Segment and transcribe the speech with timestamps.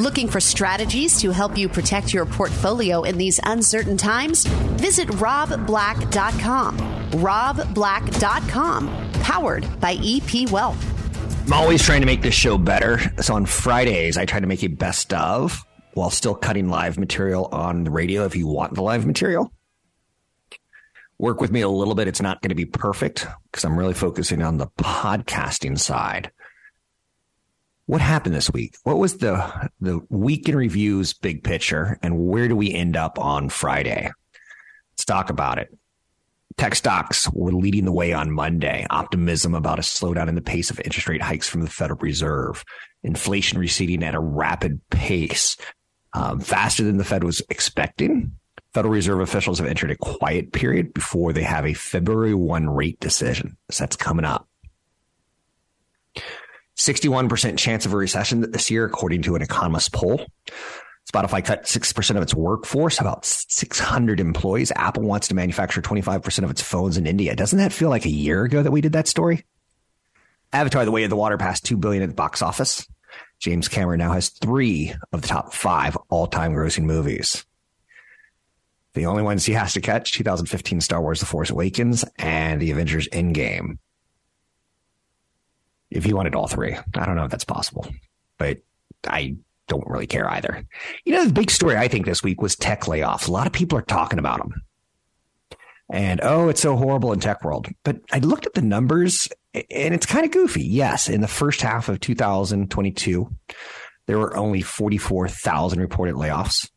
[0.00, 4.44] Looking for strategies to help you protect your portfolio in these uncertain times?
[4.44, 6.78] Visit robblack.com.
[7.12, 10.84] robblack.com, powered by EP Wealth.
[11.46, 12.98] I'm always trying to make this show better.
[13.22, 17.46] So on Fridays, I try to make a best of while still cutting live material
[17.52, 19.52] on the radio if you want the live material.
[21.18, 22.08] Work with me a little bit.
[22.08, 26.32] It's not going to be perfect because I'm really focusing on the podcasting side.
[27.86, 28.76] What happened this week?
[28.84, 33.18] What was the the week in reviews big picture and where do we end up
[33.18, 34.10] on Friday?
[34.92, 35.76] Let's talk about it.
[36.56, 38.86] Tech stocks were leading the way on Monday.
[38.88, 42.64] Optimism about a slowdown in the pace of interest rate hikes from the Federal Reserve.
[43.02, 45.56] Inflation receding at a rapid pace,
[46.14, 48.32] um, faster than the Fed was expecting.
[48.72, 52.98] Federal Reserve officials have entered a quiet period before they have a February 1 rate
[53.00, 53.56] decision.
[53.70, 54.48] So that's coming up.
[56.76, 60.26] 61% chance of a recession this year, according to an economist poll.
[61.10, 64.72] Spotify cut 6% of its workforce, about 600 employees.
[64.74, 67.36] Apple wants to manufacture 25% of its phones in India.
[67.36, 69.44] Doesn't that feel like a year ago that we did that story?
[70.52, 72.86] Avatar, The Way of the Water passed 2 billion at the box office.
[73.38, 77.44] James Cameron now has three of the top five all-time grossing movies.
[78.94, 82.70] The only ones he has to catch 2015 Star Wars The Force Awakens and The
[82.70, 83.78] Avengers Endgame
[85.94, 86.74] if he wanted all three.
[86.74, 87.86] I don't know if that's possible,
[88.36, 88.58] but
[89.06, 89.36] I
[89.68, 90.64] don't really care either.
[91.04, 93.28] You know, the big story I think this week was tech layoffs.
[93.28, 94.62] A lot of people are talking about them.
[95.90, 97.68] And oh, it's so horrible in tech world.
[97.84, 100.64] But I looked at the numbers and it's kind of goofy.
[100.64, 103.30] Yes, in the first half of 2022,
[104.06, 106.68] there were only 44,000 reported layoffs.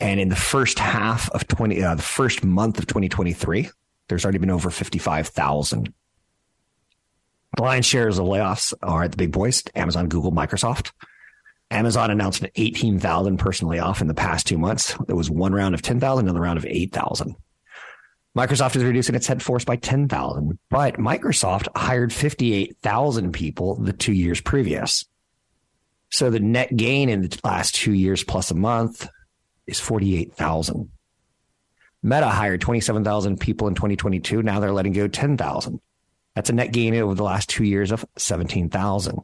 [0.00, 3.68] And in the first half of 20, uh, the first month of 2023,
[4.08, 5.92] there's already been over 55,000
[7.56, 10.92] the lion's shares of layoffs are at the big boys Amazon, Google, Microsoft.
[11.70, 14.96] Amazon announced an 18,000 person layoff in the past two months.
[15.06, 17.36] There was one round of 10,000, another round of 8,000.
[18.36, 24.12] Microsoft is reducing its head force by 10,000, but Microsoft hired 58,000 people the two
[24.12, 25.04] years previous.
[26.10, 29.08] So the net gain in the last two years plus a month
[29.66, 30.90] is 48,000.
[32.02, 34.42] Meta hired 27,000 people in 2022.
[34.42, 35.80] Now they're letting go 10,000.
[36.38, 39.18] That's a net gain over the last two years of 17,000.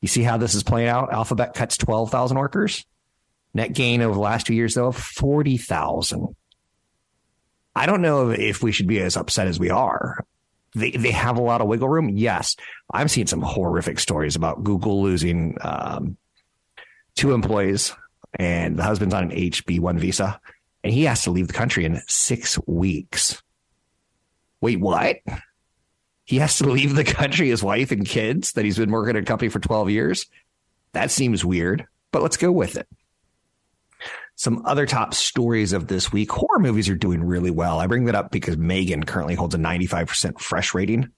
[0.00, 1.12] You see how this is playing out?
[1.12, 2.86] Alphabet cuts 12,000 workers.
[3.52, 6.34] Net gain over the last two years, though, of 40,000.
[7.74, 10.24] I don't know if we should be as upset as we are.
[10.74, 12.08] They, they have a lot of wiggle room.
[12.08, 12.56] Yes.
[12.90, 16.16] I'm seeing some horrific stories about Google losing um,
[17.14, 17.92] two employees,
[18.32, 20.40] and the husband's on an HB1 visa,
[20.82, 23.42] and he has to leave the country in six weeks.
[24.62, 25.18] Wait, what?
[26.26, 29.22] He has to leave the country, his wife and kids that he's been working at
[29.22, 30.26] a company for 12 years.
[30.92, 32.88] That seems weird, but let's go with it.
[34.34, 37.78] Some other top stories of this week horror movies are doing really well.
[37.78, 41.10] I bring that up because Megan currently holds a 95% fresh rating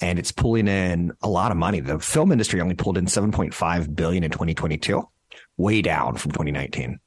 [0.00, 1.78] and it's pulling in a lot of money.
[1.78, 5.08] The film industry only pulled in 7.5 billion in 2022,
[5.56, 6.98] way down from 2019.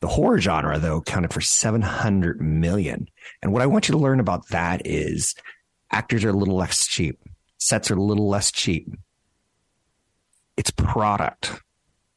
[0.00, 3.08] The horror genre, though, counted for 700 million.
[3.42, 5.34] And what I want you to learn about that is
[5.90, 7.18] Actors are a little less cheap.
[7.58, 8.88] Sets are a little less cheap.
[10.56, 11.52] It's product.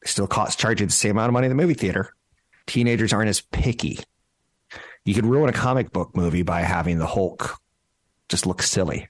[0.06, 2.14] Still cost charging the same amount of money in the movie theater.
[2.68, 4.00] Teenagers aren't as picky.
[5.06, 7.58] You could ruin a comic book movie by having the Hulk
[8.30, 9.10] just look silly.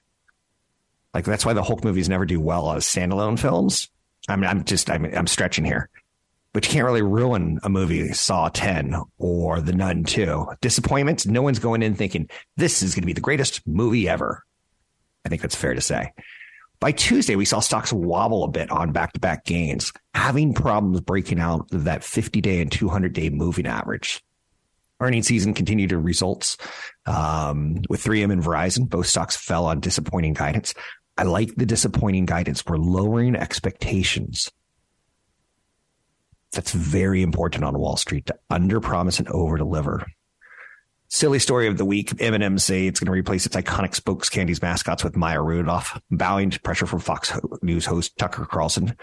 [1.14, 3.88] Like that's why the Hulk movies never do well as standalone films.
[4.28, 5.88] I mean, I'm just I'm, I'm stretching here,
[6.52, 10.46] but you can't really ruin a movie Saw 10 or The Nun 2.
[10.60, 11.26] Disappointments.
[11.26, 14.44] No one's going in thinking this is going to be the greatest movie ever.
[15.24, 16.12] I think that's fair to say.
[16.80, 21.02] By Tuesday, we saw stocks wobble a bit on back to back gains, having problems
[21.02, 24.24] breaking out of that 50 day and 200 day moving average.
[24.98, 26.56] Earnings season continued to results
[27.06, 28.88] um, with 3M and Verizon.
[28.88, 30.74] Both stocks fell on disappointing guidance.
[31.16, 32.64] I like the disappointing guidance.
[32.66, 34.50] We're lowering expectations.
[36.52, 40.06] That's very important on Wall Street to under promise and over deliver.
[41.12, 42.12] Silly story of the week.
[42.20, 46.50] M&M say it's going to replace its iconic spokes candies mascots with Maya Rudolph, bowing
[46.50, 48.96] to pressure from Fox News host Tucker Carlson,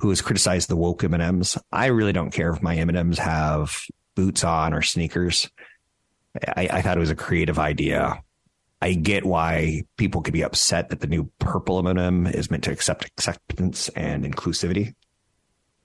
[0.00, 1.56] who has criticized the woke M&Ms.
[1.70, 3.80] I really don't care if my M&Ms have
[4.16, 5.48] boots on or sneakers.
[6.48, 8.20] I, I thought it was a creative idea.
[8.80, 12.72] I get why people could be upset that the new purple M&M is meant to
[12.72, 14.96] accept acceptance and inclusivity.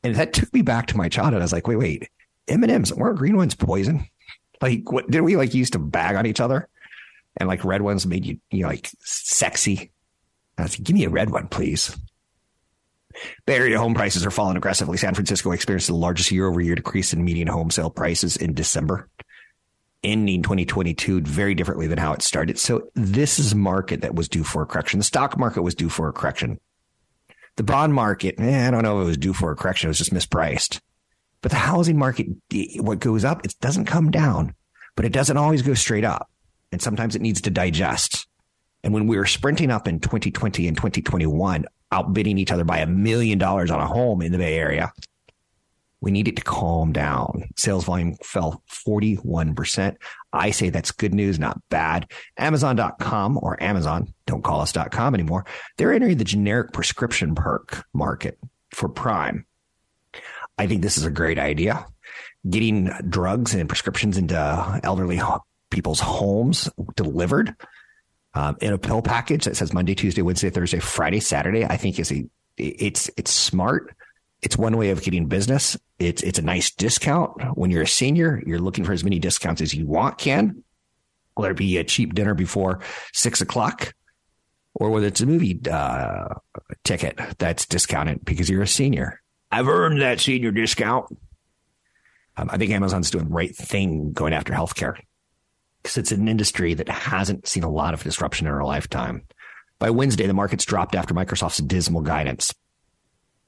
[0.04, 1.44] And that took me back to my childhood.
[1.44, 2.10] I was like, wait, wait,
[2.48, 4.08] M&Ms, weren't green ones poison?
[4.62, 6.68] Like, what did we like used to bag on each other?
[7.38, 9.92] And like red ones made you, you know, like sexy.
[10.58, 11.96] I was like, give me a red one, please.
[13.46, 14.98] Bay Area home prices are falling aggressively.
[14.98, 18.54] San Francisco experienced the largest year over year decrease in median home sale prices in
[18.54, 19.10] December,
[20.04, 22.60] ending 2022 very differently than how it started.
[22.60, 25.00] So this is market that was due for a correction.
[25.00, 26.60] The stock market was due for a correction.
[27.56, 29.88] The bond market, eh, I don't know if it was due for a correction.
[29.88, 30.80] It was just mispriced.
[31.42, 32.28] But the housing market,
[32.78, 34.56] what goes up, it doesn't come down,
[34.96, 36.30] but it doesn't always go straight up.
[36.72, 38.28] And sometimes it needs to digest.
[38.84, 42.88] And when we were sprinting up in 2020 and 2021, outbidding each other by a
[42.88, 44.92] million dollars on a home in the Bay Area,
[46.00, 47.50] we needed to calm down.
[47.56, 49.96] Sales volume fell 41%.
[50.32, 52.12] I say that's good news, not bad.
[52.38, 55.46] Amazon.com or Amazon, don't call us.com anymore.
[55.78, 58.38] They're entering the generic prescription perk market
[58.72, 59.47] for Prime.
[60.58, 61.86] I think this is a great idea.
[62.50, 65.22] Getting drugs and prescriptions into elderly
[65.70, 67.56] people's homes delivered
[68.34, 71.66] um, in a pill package that says Monday, Tuesday, Wednesday, Thursday, Friday, Saturday.
[71.66, 72.26] I think is a
[72.58, 73.96] it's it's smart.
[74.42, 75.78] It's one way of getting business.
[76.00, 78.42] It's it's a nice discount when you're a senior.
[78.46, 80.64] You're looking for as many discounts as you want can.
[81.36, 82.80] Whether it be a cheap dinner before
[83.14, 83.94] six o'clock,
[84.74, 86.30] or whether it's a movie uh,
[86.84, 89.22] ticket that's discounted because you're a senior.
[89.52, 91.06] I've earned that senior discount.
[92.36, 95.00] Um, I think Amazon's doing the right thing going after healthcare
[95.82, 99.24] because it's an industry that hasn't seen a lot of disruption in our lifetime.
[99.80, 102.54] By Wednesday, the markets dropped after Microsoft's dismal guidance.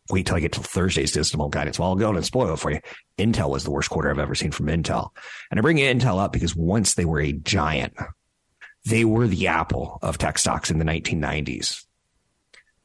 [0.10, 1.78] Wait till I get to Thursday's dismal guidance.
[1.78, 2.80] Well, I'll go and spoil it for you.
[3.18, 5.10] Intel was the worst quarter I've ever seen from Intel.
[5.52, 7.94] And I bring Intel up because once they were a giant,
[8.86, 11.86] they were the Apple of tech stocks in the 1990s.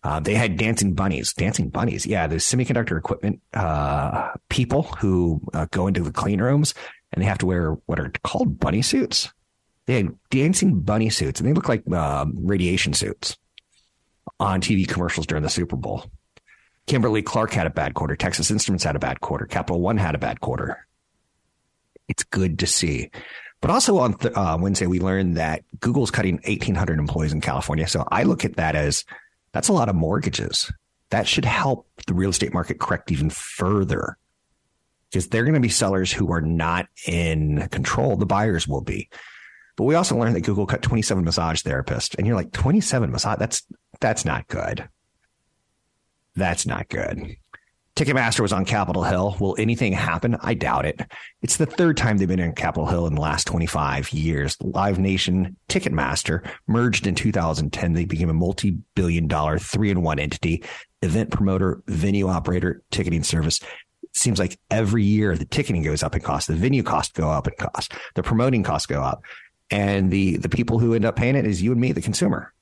[0.05, 2.05] Uh, they had dancing bunnies, dancing bunnies.
[2.05, 6.75] Yeah, the semiconductor equipment uh, people who uh, go into the clean rooms
[7.13, 9.33] and they have to wear what are called bunny suits.
[9.87, 13.37] They had dancing bunny suits, and they look like um, radiation suits
[14.41, 16.05] on TV commercials during the Super Bowl.
[16.87, 18.17] Kimberly Clark had a bad quarter.
[18.17, 19.47] Texas Instruments had a bad quarter.
[19.47, 20.87] Capital One had a bad quarter.
[22.09, 23.11] It's good to see.
[23.61, 27.87] But also on th- uh, Wednesday, we learned that Google's cutting 1,800 employees in California.
[27.87, 29.05] So I look at that as
[29.55, 30.71] that's a lot of mortgages.
[31.11, 34.19] That should help the real estate market correct even further
[35.09, 38.17] because they're going to be sellers who are not in control.
[38.17, 39.09] The buyers will be.
[39.77, 42.17] But we also learned that Google cut 27 massage therapists.
[42.19, 43.39] And you're like, 27 massage?
[43.39, 43.63] That's,
[44.01, 44.89] that's not good.
[46.35, 47.37] That's not good.
[47.97, 49.37] Ticketmaster was on Capitol Hill.
[49.39, 50.37] Will anything happen?
[50.41, 51.01] I doubt it.
[51.43, 54.57] It's the third time they've been in Capitol Hill in the last 25 years.
[54.61, 57.93] Live Nation Ticketmaster merged in 2010.
[57.93, 60.65] They became a multi billion dollar three in one entity,
[61.03, 63.61] event promoter, venue operator, ticketing service.
[64.03, 67.31] It seems like every year the ticketing goes up in cost, the venue costs go
[67.31, 69.23] up in cost, the promoting costs go up.
[69.71, 72.54] And the, the people who end up paying it is you and me, the consumer.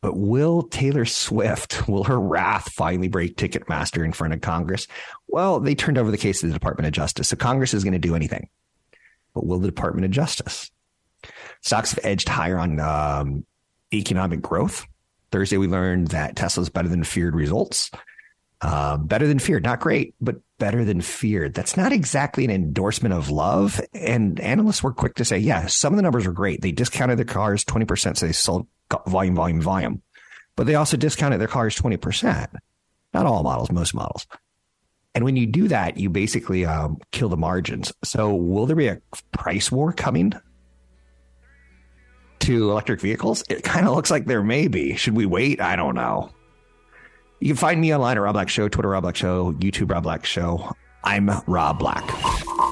[0.00, 4.86] But will Taylor Swift, will her wrath finally break Ticketmaster in front of Congress?
[5.26, 7.28] Well, they turned over the case to the Department of Justice.
[7.28, 8.48] So Congress is going to do anything.
[9.34, 10.70] But will the Department of Justice?
[11.62, 13.44] Stocks have edged higher on um,
[13.92, 14.86] economic growth.
[15.30, 17.90] Thursday, we learned that Tesla's better than feared results.
[18.60, 21.54] Uh, better than feared, not great, but better than feared.
[21.54, 23.80] That's not exactly an endorsement of love.
[23.94, 26.60] And analysts were quick to say, yeah, some of the numbers are great.
[26.60, 28.66] They discounted their cars 20%, so they sold
[29.06, 30.02] volume, volume, volume.
[30.56, 32.48] But they also discounted their cars 20%.
[33.14, 34.26] Not all models, most models.
[35.14, 37.92] And when you do that, you basically um, kill the margins.
[38.04, 39.00] So will there be a
[39.32, 40.34] price war coming
[42.40, 43.42] to electric vehicles?
[43.48, 44.96] It kind of looks like there may be.
[44.96, 45.60] Should we wait?
[45.60, 46.30] I don't know.
[47.40, 50.02] You can find me online at Rob Black Show, Twitter Rob Black Show, YouTube Rob
[50.02, 50.72] Black Show.
[51.04, 52.04] I'm Rob Black.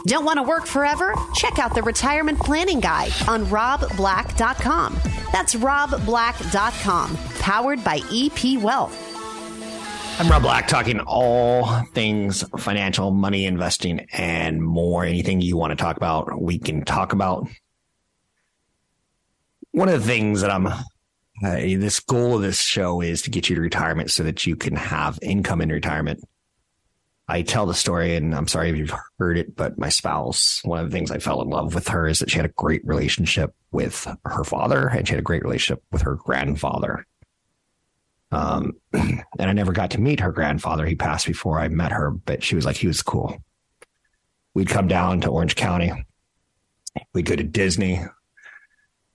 [0.06, 1.12] Don't want to work forever?
[1.34, 5.00] Check out the Retirement Planning Guide on robblack.com.
[5.32, 9.02] That's robblack.com, powered by EP Wealth.
[10.20, 15.04] I'm Rob Black, talking all things financial, money, investing, and more.
[15.04, 17.48] Anything you want to talk about, we can talk about.
[19.72, 20.76] One of the things that I'm, uh,
[21.42, 24.76] this goal of this show is to get you to retirement so that you can
[24.76, 26.20] have income in retirement.
[27.28, 30.78] I tell the story, and I'm sorry if you've heard it, but my spouse, one
[30.78, 32.86] of the things I fell in love with her is that she had a great
[32.86, 37.04] relationship with her father and she had a great relationship with her grandfather.
[38.30, 40.86] Um, and I never got to meet her grandfather.
[40.86, 43.36] He passed before I met her, but she was like, he was cool.
[44.54, 45.92] We'd come down to Orange County.
[47.12, 48.00] We'd go to Disney.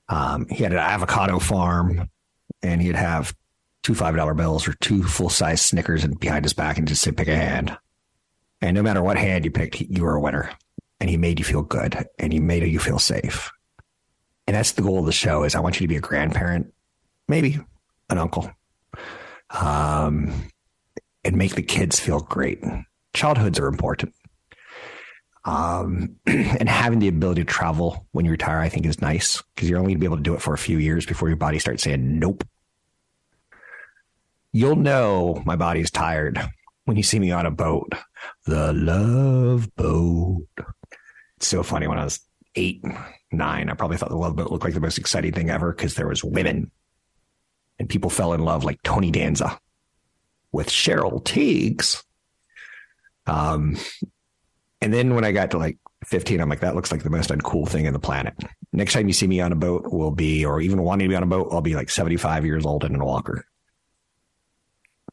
[0.10, 2.10] Um, he had an avocado farm
[2.62, 3.34] and he'd have
[3.84, 7.12] two $5 bills or two full size Snickers and behind his back and just say,
[7.12, 7.78] pick a hand.
[8.62, 10.52] And no matter what hand you picked, you were a winner
[11.00, 13.52] and he made you feel good and he made you feel safe.
[14.46, 16.74] And that's the goal of the show is I want you to be a grandparent,
[17.28, 17.60] maybe
[18.10, 18.52] an uncle,
[19.50, 20.32] um,
[21.24, 22.64] and make the kids feel great.
[23.14, 24.14] Childhoods are important.
[25.44, 29.70] Um, and having the ability to travel when you retire, I think is nice because
[29.70, 31.38] you're only going to be able to do it for a few years before your
[31.38, 32.44] body starts saying, nope.
[34.54, 36.40] You'll know my body's tired
[36.92, 37.94] when you see me on a boat,
[38.46, 40.46] the love boat.
[41.38, 42.20] It's so funny when I was
[42.56, 42.84] eight,
[43.32, 45.96] nine, I probably thought the love boat looked like the most exciting thing ever because
[45.96, 46.70] there was women
[47.80, 49.58] and people fell in love like Tony Danza
[50.52, 52.04] with Cheryl Tiegs.
[53.26, 53.78] Um,
[54.82, 57.30] and then when I got to like 15, I'm like, that looks like the most
[57.30, 58.34] uncool thing in the planet.
[58.74, 61.16] Next time you see me on a boat will be, or even wanting to be
[61.16, 63.46] on a boat, I'll be like 75 years old and in a walker.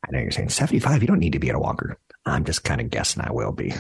[0.07, 1.99] I know you're saying 75, you don't need to be a walker.
[2.25, 3.73] I'm just kind of guessing I will be.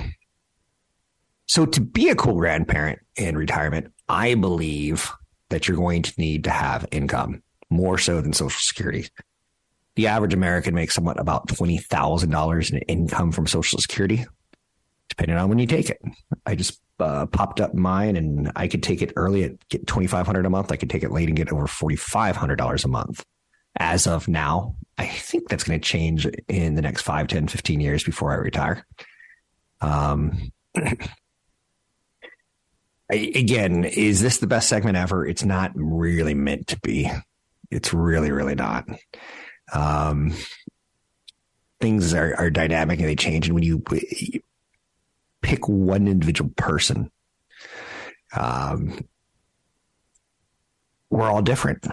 [1.47, 5.11] So to be a cool grandparent in retirement, I believe
[5.49, 9.09] that you're going to need to have income more so than Social Security.
[9.97, 14.27] The average American makes somewhat about $20,000 in income from Social Security
[15.09, 16.01] depending on when you take it.
[16.47, 20.47] I just uh, popped up mine and I could take it early at get 2500
[20.47, 20.71] a month.
[20.73, 23.25] I could take it late and get over $4,500 a month.
[23.78, 27.80] As of now, I think that's going to change in the next 5, 10, 15
[27.80, 28.85] years before I retire.
[29.80, 30.52] Um,
[33.11, 35.25] again, is this the best segment ever?
[35.25, 37.11] It's not really meant to be.
[37.70, 38.88] It's really, really not.
[39.73, 40.35] Um,
[41.80, 43.47] things are, are dynamic and they change.
[43.47, 43.82] And when you,
[45.42, 47.11] pick one individual person.
[48.37, 49.00] Um,
[51.11, 51.87] we're all different.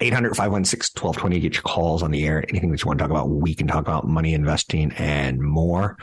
[0.00, 2.44] 800 516 1220 get your calls on the air.
[2.48, 5.96] Anything that you want to talk about, we can talk about money investing and more.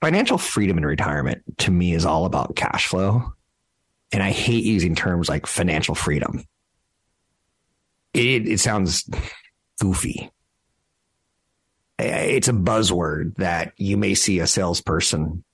[0.00, 3.32] Financial freedom in retirement to me is all about cash flow.
[4.12, 6.44] And I hate using terms like financial freedom.
[8.12, 9.08] It, it sounds
[9.80, 10.30] goofy
[11.98, 15.44] it's a buzzword that you may see a salesperson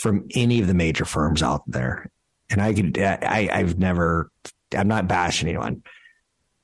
[0.00, 2.10] from any of the major firms out there.
[2.48, 4.30] And I could, I, I've never,
[4.74, 5.82] I'm not bashing anyone,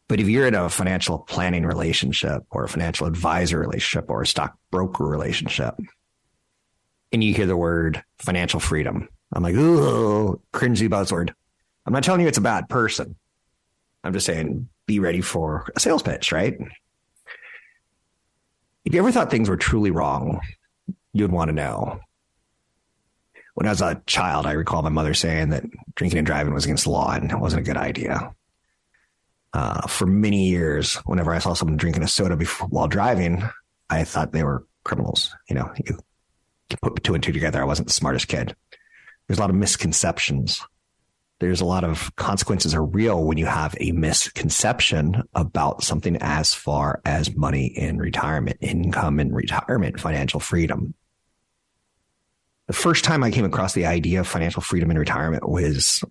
[0.09, 4.27] but if you're in a financial planning relationship or a financial advisor relationship or a
[4.27, 5.75] stockbroker relationship,
[7.13, 11.31] and you hear the word financial freedom, I'm like, ooh, cringy buzzword.
[11.85, 13.17] I'm not telling you it's a bad person.
[14.03, 16.57] I'm just saying be ready for a sales pitch, right?
[18.85, 20.41] If you ever thought things were truly wrong,
[21.13, 22.01] you'd want to know.
[23.57, 26.65] When I was a child, I recall my mother saying that drinking and driving was
[26.65, 28.33] against the law and it wasn't a good idea.
[29.53, 33.43] Uh, for many years, whenever I saw someone drinking a soda before, while driving,
[33.91, 35.35] I thought they were criminals.
[35.49, 35.99] You know, you
[36.83, 37.61] put two and two together.
[37.61, 38.55] I wasn't the smartest kid.
[39.27, 40.63] There's a lot of misconceptions
[41.39, 46.55] there's a lot of consequences are real when you have a misconception about something as
[46.55, 50.95] far as money in retirement, income in retirement, financial freedom.
[52.67, 56.03] The first time I came across the idea of financial freedom in retirement was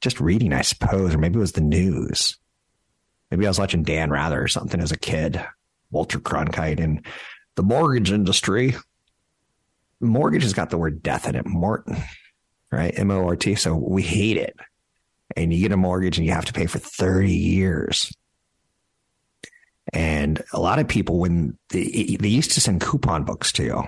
[0.00, 2.36] just reading, I suppose, or maybe it was the news.
[3.30, 5.44] Maybe I was watching Dan Rather or something as a kid,
[5.90, 7.04] Walter Cronkite, and
[7.54, 8.74] the mortgage industry.
[10.00, 11.46] Mortgage has got the word death in it.
[11.46, 11.96] Morton
[12.74, 12.98] right?
[12.98, 13.54] M O R T.
[13.54, 14.56] So we hate it.
[15.36, 18.12] And you get a mortgage and you have to pay for 30 years.
[19.92, 23.84] And a lot of people, when they, they used to send coupon books to you,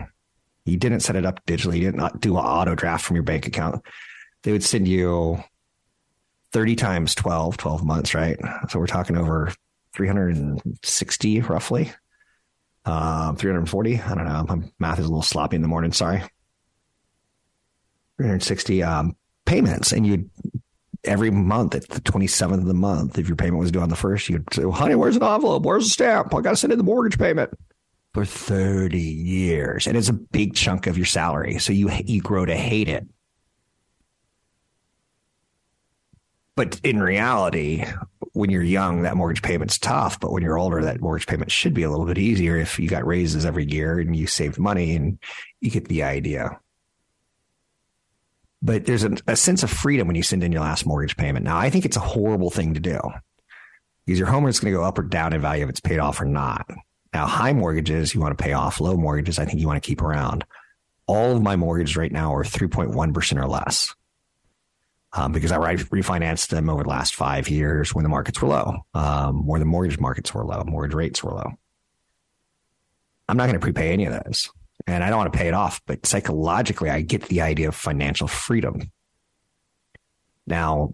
[0.66, 3.46] you didn't set it up digitally, you didn't do an auto draft from your bank
[3.46, 3.82] account.
[4.42, 5.42] They would send you
[6.52, 8.38] 30 times 12, 12 months, right?
[8.68, 9.52] So we're talking over
[9.94, 11.92] 360 roughly.
[12.84, 14.00] Um, 340.
[14.00, 14.46] I don't know.
[14.48, 15.92] My math is a little sloppy in the morning.
[15.92, 16.18] Sorry.
[18.18, 20.30] 360 um, payments, and you
[21.04, 23.96] every month at the 27th of the month, if your payment was due on the
[23.96, 25.62] first, you'd say, well, honey, where's an envelope?
[25.62, 26.34] Where's the stamp?
[26.34, 27.52] I got to send in the mortgage payment
[28.16, 29.86] for 30 years.
[29.86, 31.58] And it's a big chunk of your salary.
[31.58, 33.06] So you, you grow to hate it.
[36.54, 37.84] But in reality,
[38.32, 40.18] when you're young, that mortgage payment's tough.
[40.18, 42.88] But when you're older, that mortgage payment should be a little bit easier if you
[42.88, 45.18] got raises every year and you saved money and
[45.60, 46.58] you get the idea
[48.62, 51.44] but there's a, a sense of freedom when you send in your last mortgage payment.
[51.44, 52.98] Now, I think it's a horrible thing to do
[54.06, 56.00] because your home is going to go up or down in value if it's paid
[56.00, 56.66] off or not.
[57.16, 59.86] Now, high mortgages you want to pay off, low mortgages I think you want to
[59.86, 60.44] keep around.
[61.06, 63.94] All of my mortgages right now are 3.1% or less
[65.14, 68.80] um, because I refinanced them over the last five years when the markets were low,
[68.92, 71.52] um, when the mortgage markets were low, mortgage rates were low.
[73.30, 74.50] I'm not going to prepay any of those
[74.86, 77.74] and I don't want to pay it off, but psychologically, I get the idea of
[77.74, 78.92] financial freedom.
[80.46, 80.92] Now,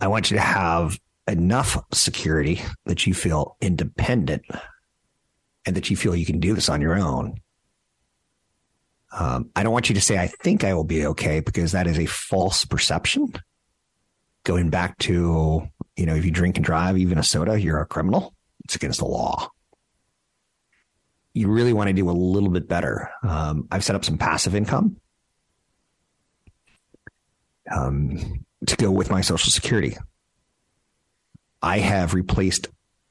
[0.00, 0.98] I want you to have
[1.28, 4.46] enough security that you feel independent
[5.66, 7.34] and that you feel you can do this on your own.
[9.12, 11.86] Um, I don't want you to say, I think I will be okay, because that
[11.86, 13.32] is a false perception.
[14.44, 17.86] Going back to, you know, if you drink and drive, even a soda, you're a
[17.86, 18.34] criminal.
[18.64, 19.50] It's against the law
[21.36, 23.10] you really want to do a little bit better.
[23.22, 24.96] Um, I've set up some passive income
[27.70, 29.98] um, to go with my Social Security.
[31.60, 32.68] I have replaced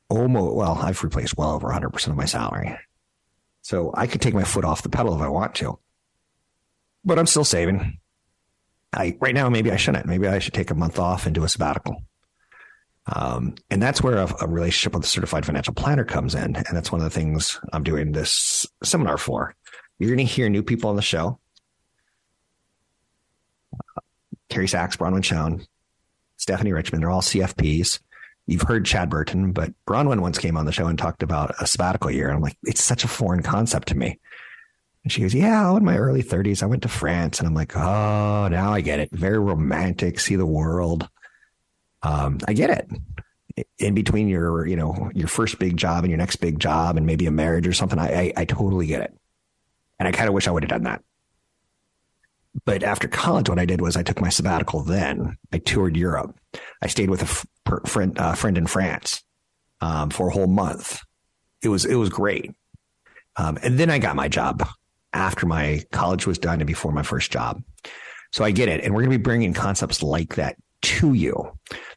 [0.10, 2.78] almost, well, I've replaced well over 100% of my salary.
[3.62, 5.80] So I could take my foot off the pedal if I want to,
[7.04, 8.00] but I'm still saving.
[8.94, 10.06] I, right now, maybe I shouldn't.
[10.06, 12.04] Maybe I should take a month off and do a sabbatical.
[13.08, 16.56] Um, and that's where a, a, relationship with a certified financial planner comes in.
[16.56, 19.56] And that's one of the things I'm doing this seminar for.
[20.00, 21.40] You're going to hear new people on the show.
[23.74, 24.02] Uh,
[24.50, 25.66] Terry Sachs, Bronwyn Schoen,
[26.38, 28.00] Stephanie Richmond, they're all CFPs.
[28.48, 31.66] You've heard Chad Burton, but Bronwyn once came on the show and talked about a
[31.66, 32.28] sabbatical year.
[32.28, 34.20] And I'm like, it's such a foreign concept to me.
[35.04, 37.40] And she goes, Yeah, in my early 30s, I went to France.
[37.40, 39.12] And I'm like, Oh, now I get it.
[39.12, 41.10] Very romantic, see the world.
[42.04, 43.66] Um, I get it.
[43.80, 47.06] In between your, you know, your first big job and your next big job and
[47.06, 49.18] maybe a marriage or something, I, I, I totally get it.
[49.98, 51.04] And I kind of wish I would have done that.
[52.64, 54.84] But after college, what I did was I took my sabbatical.
[54.84, 56.36] Then I toured Europe.
[56.82, 57.46] I stayed with a f-
[57.86, 59.24] friend, uh, friend in France
[59.82, 61.02] um, for a whole month.
[61.62, 62.52] It was it was great.
[63.36, 64.66] Um, and then I got my job
[65.12, 67.62] after my college was done and before my first job.
[68.32, 68.82] So I get it.
[68.84, 71.52] And we're going to be bringing concepts like that to you.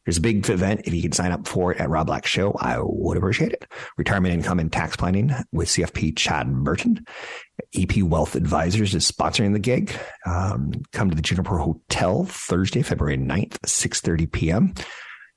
[0.05, 0.83] There's a big event.
[0.85, 3.71] If you can sign up for it at Rob Black Show, I would appreciate it.
[3.99, 7.05] Retirement income and tax planning with CFP Chad Burton.
[7.75, 9.93] EP Wealth Advisors is sponsoring the gig.
[10.25, 14.75] Um, come to the Juniper Hotel Thursday, February 9th, 6.30 p.m.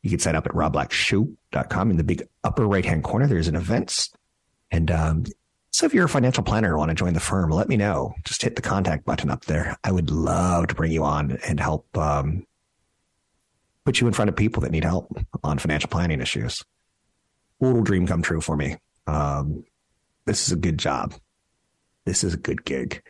[0.04, 1.92] You can sign up at robblackshow.com.
[1.92, 4.10] In the big upper right hand corner, there's an events.
[4.72, 5.26] And um,
[5.72, 8.14] so if you're a financial planner and want to join the firm, let me know.
[8.24, 9.78] Just hit the contact button up there.
[9.84, 12.46] I would love to bring you on and help um,
[13.86, 15.12] put you in front of people that need help
[15.44, 16.64] on financial planning issues.
[17.60, 18.78] Little dream come true for me.
[19.08, 19.64] Um,
[20.26, 21.14] this is a good job.
[22.06, 23.02] This is a good gig.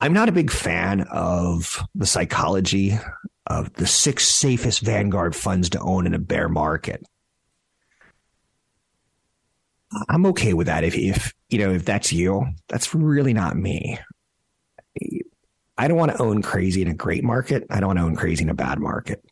[0.00, 2.98] I'm not a big fan of the psychology
[3.46, 7.04] of the six safest Vanguard funds to own in a bear market.
[10.08, 10.84] I'm okay with that.
[10.84, 13.98] If, if, you know, if that's you, that's really not me.
[15.80, 17.66] I don't want to own crazy in a great market.
[17.70, 19.24] I don't want to own crazy in a bad market.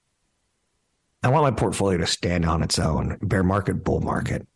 [1.22, 3.18] I want my portfolio to stand on its own.
[3.20, 4.48] Bear market, bull market.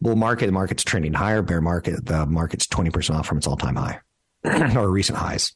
[0.00, 1.42] Bull market, the market's trending higher.
[1.42, 4.00] Bear market, the market's 20% off from its all time high
[4.76, 5.54] or recent highs.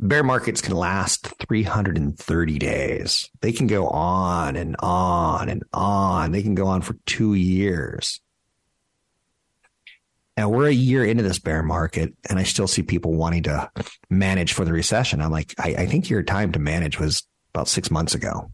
[0.00, 3.28] Bear markets can last 330 days.
[3.42, 6.32] They can go on and on and on.
[6.32, 8.22] They can go on for two years.
[10.38, 13.68] Now we're a year into this bear market, and I still see people wanting to
[14.08, 15.20] manage for the recession.
[15.20, 18.52] I'm like, I, I think your time to manage was about six months ago.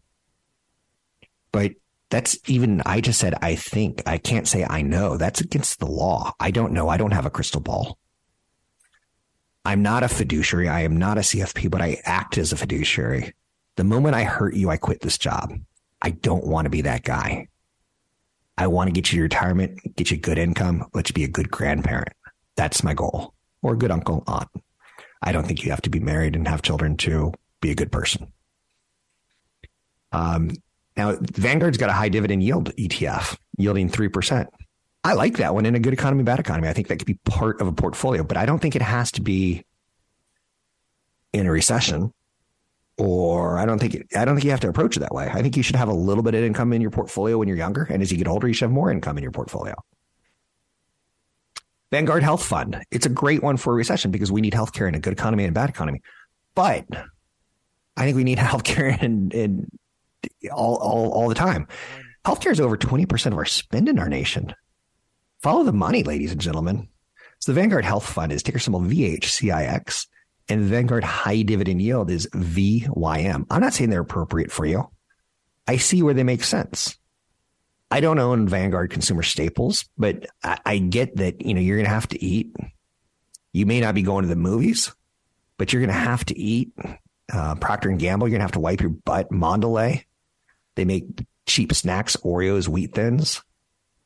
[1.51, 1.73] But
[2.09, 4.01] that's even, I just said, I think.
[4.07, 5.17] I can't say I know.
[5.17, 6.33] That's against the law.
[6.39, 6.89] I don't know.
[6.89, 7.99] I don't have a crystal ball.
[9.63, 10.67] I'm not a fiduciary.
[10.67, 13.35] I am not a CFP, but I act as a fiduciary.
[13.75, 15.53] The moment I hurt you, I quit this job.
[16.01, 17.47] I don't want to be that guy.
[18.57, 21.23] I want to get you to retirement, get you a good income, let you be
[21.23, 22.13] a good grandparent.
[22.55, 23.33] That's my goal.
[23.61, 24.49] Or a good uncle, aunt.
[25.21, 27.91] I don't think you have to be married and have children to be a good
[27.91, 28.31] person.
[30.11, 30.51] Um,
[30.95, 34.47] now, Vanguard's got a high dividend yield ETF, yielding 3%.
[35.03, 36.67] I like that one in a good economy, bad economy.
[36.67, 39.11] I think that could be part of a portfolio, but I don't think it has
[39.13, 39.65] to be
[41.33, 42.13] in a recession
[42.97, 45.29] or I don't think I don't think you have to approach it that way.
[45.31, 47.57] I think you should have a little bit of income in your portfolio when you're
[47.57, 49.75] younger, and as you get older, you should have more income in your portfolio.
[51.91, 52.83] Vanguard Health Fund.
[52.91, 55.43] It's a great one for a recession because we need healthcare in a good economy
[55.43, 56.01] and a bad economy.
[56.55, 56.85] But
[57.95, 59.67] I think we need healthcare in, in
[60.51, 61.67] all, all, all the time.
[62.25, 64.55] Healthcare is over 20% of our spend in our nation.
[65.41, 66.89] Follow the money, ladies and gentlemen.
[67.39, 70.07] So the Vanguard Health Fund is ticker symbol VHCIX,
[70.47, 73.45] and Vanguard High Dividend Yield is VYM.
[73.49, 74.89] I'm not saying they're appropriate for you.
[75.67, 76.97] I see where they make sense.
[77.89, 81.85] I don't own Vanguard consumer staples, but I, I get that, you know, you're going
[81.85, 82.55] to have to eat.
[83.53, 84.93] You may not be going to the movies,
[85.57, 86.73] but you're going to have to eat.
[87.31, 89.31] Uh, Procter and Gamble, you're going to have to wipe your butt.
[89.31, 90.03] Mondelez,
[90.75, 91.05] they make
[91.47, 93.41] cheap snacks, Oreos, wheat thins.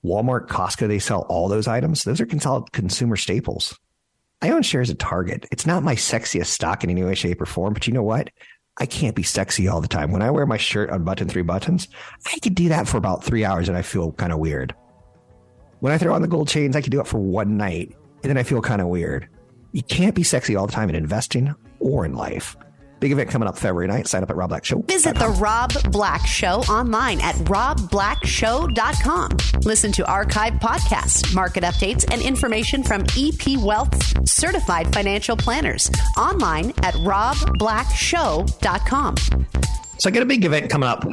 [0.05, 2.03] Walmart, Costco, they sell all those items.
[2.03, 3.77] Those are consumer staples.
[4.41, 5.45] I own shares at Target.
[5.51, 8.29] It's not my sexiest stock in any way, shape, or form, but you know what?
[8.77, 10.11] I can't be sexy all the time.
[10.11, 11.89] When I wear my shirt unbuttoned three buttons,
[12.25, 14.73] I could do that for about three hours and I feel kind of weird.
[15.81, 18.29] When I throw on the gold chains, I can do it for one night and
[18.29, 19.27] then I feel kind of weird.
[19.73, 22.55] You can't be sexy all the time in investing or in life.
[22.99, 24.07] Big event coming up February 9th.
[24.07, 24.81] Sign up at Rob Black Show.
[24.81, 29.61] Visit the Rob Black Show online at robblackshow.com.
[29.63, 36.71] Listen to archive podcasts, market updates, and information from EP Wealth's certified financial planners online
[36.83, 39.15] at robblackshow.com.
[39.97, 41.07] So I got a big event coming up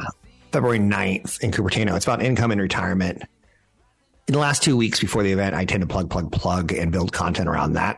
[0.51, 1.95] February 9th in Cupertino.
[1.95, 3.23] It's about income and retirement.
[4.27, 6.91] In the last two weeks before the event, I tend to plug, plug, plug and
[6.91, 7.97] build content around that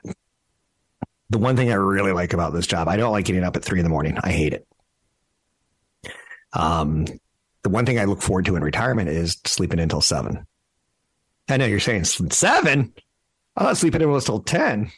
[1.29, 3.63] the one thing I really like about this job, I don't like getting up at
[3.63, 4.17] three in the morning.
[4.21, 4.67] I hate it.
[6.53, 7.05] Um,
[7.63, 10.45] the one thing I look forward to in retirement is sleeping until seven.
[11.49, 12.93] I know you're saying seven.
[13.55, 14.91] I'm not sleeping until ten.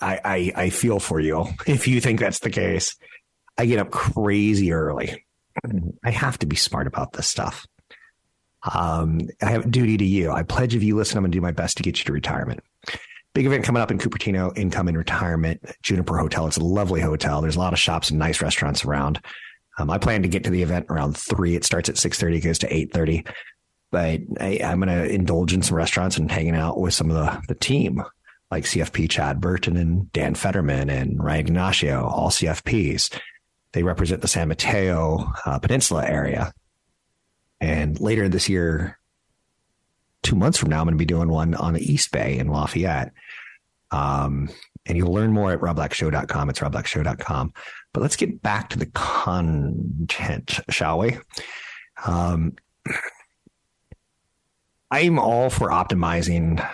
[0.00, 2.96] I, I I feel for you if you think that's the case.
[3.56, 5.24] I get up crazy early.
[6.04, 7.66] I have to be smart about this stuff.
[8.74, 10.30] Um, I have a duty to you.
[10.30, 12.12] I pledge if you listen, I'm going to do my best to get you to
[12.12, 12.60] retirement.
[13.38, 16.48] Big event coming up in Cupertino, income and retirement, Juniper Hotel.
[16.48, 17.40] It's a lovely hotel.
[17.40, 19.20] There's a lot of shops and nice restaurants around.
[19.78, 21.54] Um, I plan to get to the event around three.
[21.54, 23.24] It starts at six thirty, goes to eight thirty.
[23.92, 27.16] But I, am going to indulge in some restaurants and hanging out with some of
[27.16, 28.02] the the team,
[28.50, 33.16] like CFP Chad Burton and Dan Fetterman and Ryan Ignacio, all CFPs.
[33.70, 36.52] They represent the San Mateo uh, Peninsula area.
[37.60, 38.98] And later this year,
[40.24, 42.48] two months from now, I'm going to be doing one on the East Bay in
[42.48, 43.12] Lafayette.
[43.90, 44.48] Um,
[44.86, 46.50] and you'll learn more at robblackshow.com.
[46.50, 47.52] It's robblackshow.com.
[47.92, 51.18] But let's get back to the content, shall we?
[52.06, 52.54] Um,
[54.90, 56.66] I'm all for optimizing.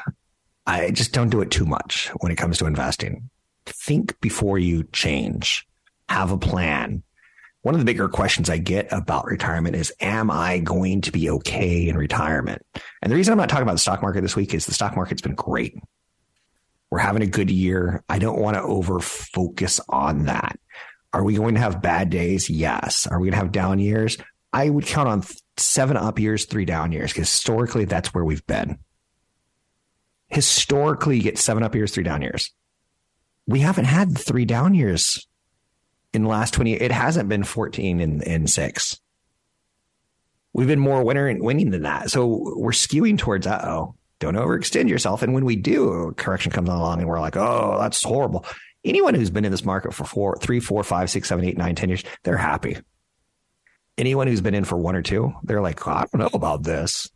[0.67, 3.31] I just don't do it too much when it comes to investing.
[3.67, 5.67] Think before you change.
[6.09, 7.03] Have a plan
[7.65, 11.31] one of the bigger questions I get about retirement is, am I going to be
[11.31, 12.61] okay in retirement?
[13.01, 14.95] And the reason I'm not talking about the stock market this week is the stock
[14.95, 15.75] market's been great.
[16.91, 18.05] We're having a good year.
[18.09, 20.59] I don't want to over focus on that.
[21.13, 22.51] Are we going to have bad days?
[22.51, 23.07] Yes.
[23.07, 24.17] Are we going to have down years?
[24.53, 25.23] I would count on
[25.57, 28.79] seven up years, three down years, because historically that's where we've been.
[30.29, 32.53] Historically, you get seven up years, three down years.
[33.47, 35.27] We haven't had three down years
[36.15, 39.01] in the last 20 it hasn't been 14 and, and 6
[40.53, 43.95] we've been more winner and winning than that so we're skewing towards uh-oh
[44.25, 47.77] don't overextend yourself and when we do a correction comes along and we're like oh
[47.81, 48.45] that's horrible
[48.85, 51.75] anyone who's been in this market for four three four five six seven eight nine
[51.75, 52.77] ten years they're happy
[53.97, 56.63] anyone who's been in for one or two they're like oh, i don't know about
[56.63, 57.09] this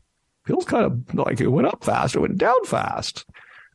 [0.45, 3.27] feels kind of like it went up fast it went down fast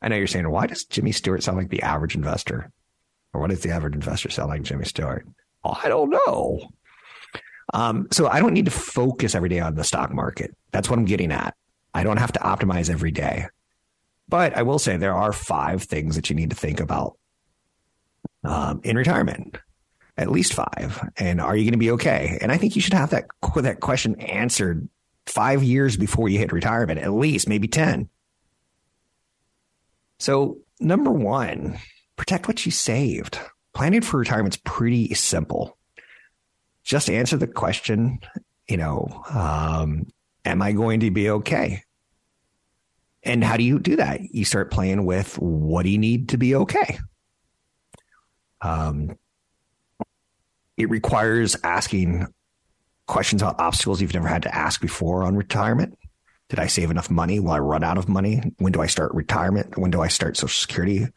[0.01, 2.71] i know you're saying why does jimmy stewart sound like the average investor
[3.33, 5.27] or what does the average investor sound like Jimmy Stewart?
[5.63, 6.69] Oh, I don't know.
[7.73, 10.55] Um, so I don't need to focus every day on the stock market.
[10.71, 11.55] That's what I'm getting at.
[11.93, 13.47] I don't have to optimize every day.
[14.27, 17.17] But I will say there are five things that you need to think about
[18.43, 19.57] um, in retirement.
[20.15, 21.09] At least five.
[21.17, 22.37] And are you going to be okay?
[22.39, 23.25] And I think you should have that
[23.55, 24.87] that question answered
[25.25, 28.09] five years before you hit retirement, at least maybe ten.
[30.19, 31.79] So number one,
[32.15, 33.39] protect what you saved.
[33.73, 35.79] Planning for retirement's pretty simple.
[36.83, 38.19] Just answer the question,
[38.69, 40.05] you know, um,
[40.45, 41.83] am I going to be okay?
[43.23, 44.21] And how do you do that?
[44.33, 46.99] You start playing with what do you need to be okay?
[48.61, 49.17] Um,
[50.77, 52.27] it requires asking
[53.07, 55.97] questions about obstacles you've never had to ask before on retirement.
[56.49, 57.39] Did I save enough money?
[57.39, 58.41] Will I run out of money?
[58.57, 59.77] When do I start retirement?
[59.77, 61.07] When do I start Social Security?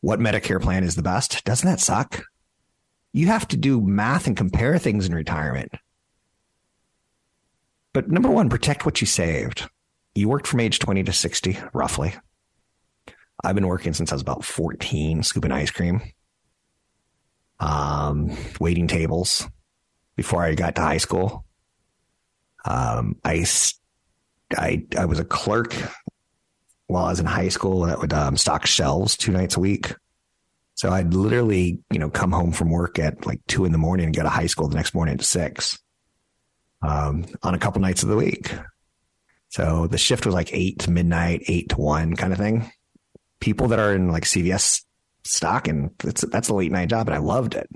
[0.00, 1.44] what Medicare plan is the best.
[1.44, 2.22] Doesn't that suck?
[3.12, 5.72] You have to do math and compare things in retirement.
[7.92, 9.68] But number one, protect what you saved.
[10.14, 12.14] You worked from age 20 to 60, roughly.
[13.42, 16.02] I've been working since I was about 14, scooping ice cream,
[17.58, 19.48] um, waiting tables
[20.16, 21.44] before I got to high school.
[22.64, 23.46] Um, I,
[24.56, 25.74] I, I was a clerk
[26.86, 29.94] while I was in high school that would um, stock shelves two nights a week.
[30.74, 34.06] So I'd literally, you know, come home from work at like two in the morning
[34.06, 35.78] and go to high school the next morning at six
[36.82, 38.52] um, on a couple nights of the week.
[39.48, 42.70] So the shift was like eight to midnight, eight to one kind of thing.
[43.40, 44.84] People that are in like CVS
[45.24, 47.68] stock and that's, that's a late night job and I loved it.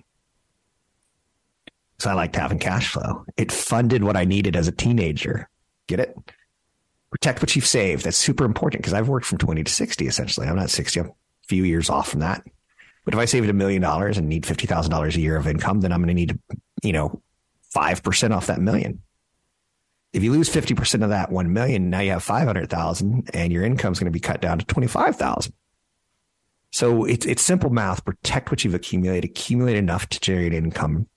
[1.98, 3.24] So I liked having cash flow.
[3.36, 5.48] It funded what I needed as a teenager.
[5.86, 6.16] Get it?
[7.10, 8.04] Protect what you've saved.
[8.04, 10.46] That's super important because I've worked from 20 to 60 essentially.
[10.46, 11.00] I'm not 60.
[11.00, 11.12] I'm a
[11.48, 12.44] few years off from that.
[13.04, 15.92] But if I saved a million dollars and need $50,000 a year of income, then
[15.92, 16.38] I'm going to need, to,
[16.82, 17.20] you know,
[17.74, 19.02] 5% off that million.
[20.12, 23.92] If you lose 50% of that 1 million, now you have 500,000 and your income
[23.92, 25.52] is going to be cut down to 25,000.
[26.70, 28.04] So it's, it's simple math.
[28.04, 31.08] Protect what you've accumulated, accumulate enough to generate income.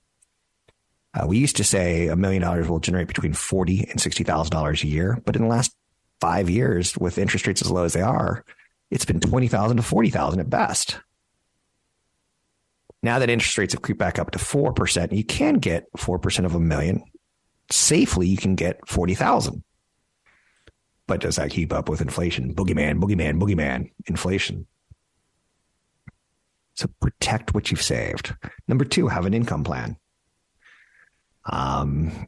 [1.13, 4.87] Uh, we used to say a million dollars will generate between 40 and $60,000 a
[4.87, 5.21] year.
[5.25, 5.75] But in the last
[6.19, 8.43] five years, with interest rates as low as they are,
[8.89, 10.99] it's been 20,000 to 40,000 at best.
[13.03, 16.55] Now that interest rates have creeped back up to 4%, you can get 4% of
[16.55, 17.03] a million.
[17.71, 19.63] Safely, you can get 40,000.
[21.05, 22.53] But does that keep up with inflation?
[22.53, 24.67] Boogeyman, boogeyman, boogeyman, inflation.
[26.75, 28.35] So protect what you've saved.
[28.67, 29.97] Number two, have an income plan.
[31.45, 32.27] Um,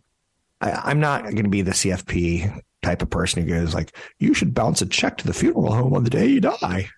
[0.61, 4.33] I, am not going to be the CFP type of person who goes like, you
[4.33, 6.89] should bounce a check to the funeral home on the day you die.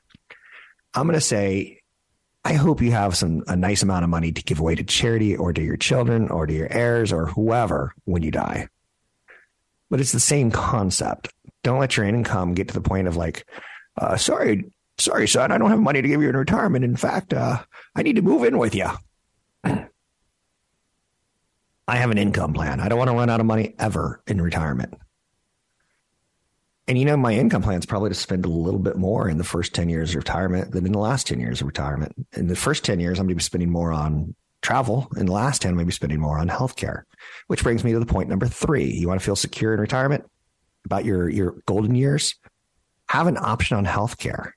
[0.94, 1.81] I'm going to say
[2.44, 5.36] I hope you have some a nice amount of money to give away to charity
[5.36, 8.68] or to your children or to your heirs or whoever when you die.
[9.90, 11.30] But it's the same concept.
[11.64, 13.46] Don't let your income get to the point of like,
[13.98, 16.84] uh, sorry, sorry, son, I don't have money to give you in retirement.
[16.84, 17.62] In fact, uh,
[17.96, 18.88] I need to move in with you.
[19.64, 19.88] I
[21.98, 22.80] have an income plan.
[22.80, 24.96] I don't want to run out of money ever in retirement.
[26.92, 29.38] And you know, my income plan is probably to spend a little bit more in
[29.38, 32.14] the first 10 years of retirement than in the last 10 years of retirement.
[32.34, 35.08] In the first 10 years, I'm going to be spending more on travel.
[35.16, 37.04] In the last 10, I'm going to be spending more on healthcare,
[37.48, 38.92] which brings me to the point number three.
[38.92, 40.26] You want to feel secure in retirement
[40.84, 42.36] about your, your golden years?
[43.08, 44.52] Have an option on healthcare.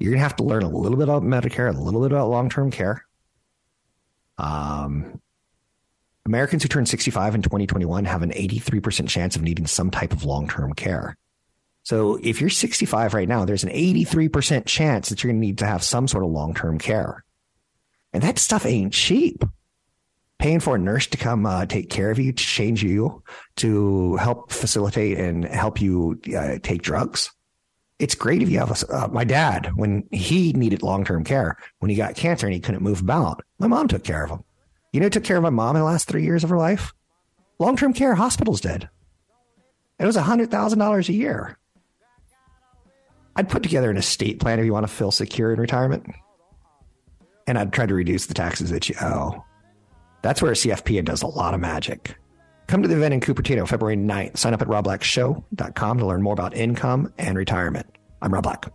[0.00, 2.28] You're going to have to learn a little bit about Medicare, a little bit about
[2.28, 3.04] long term care.
[4.36, 5.20] Um,
[6.26, 10.24] Americans who turn 65 in 2021 have an 83% chance of needing some type of
[10.24, 11.16] long term care.
[11.82, 15.58] So if you're 65 right now, there's an 83% chance that you're going to need
[15.58, 17.24] to have some sort of long term care.
[18.14, 19.44] And that stuff ain't cheap.
[20.38, 23.22] Paying for a nurse to come uh, take care of you, to change you,
[23.56, 27.30] to help facilitate and help you uh, take drugs.
[27.98, 31.56] It's great if you have a, uh, my dad, when he needed long term care,
[31.78, 34.44] when he got cancer and he couldn't move about, my mom took care of him.
[34.94, 36.94] You know, took care of my mom in the last three years of her life.
[37.58, 38.88] Long term care hospitals did.
[39.98, 41.58] It was $100,000 a year.
[43.34, 46.06] I'd put together an estate plan if you want to feel secure in retirement.
[47.48, 49.44] And I'd try to reduce the taxes that you owe.
[50.22, 52.14] That's where a CFP does a lot of magic.
[52.68, 54.36] Come to the event in Cupertino, February 9th.
[54.36, 57.86] Sign up at robblackshow.com to learn more about income and retirement.
[58.22, 58.66] I'm Rob Black.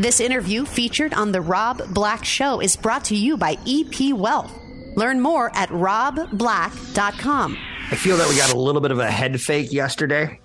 [0.00, 4.58] This interview featured on The Rob Black Show is brought to you by EP Wealth.
[4.96, 7.58] Learn more at robblack.com.
[7.90, 10.40] I feel that we got a little bit of a head fake yesterday.